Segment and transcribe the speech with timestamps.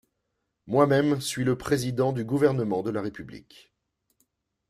[0.65, 3.71] Moi-même suis le président du gouvernement de la République.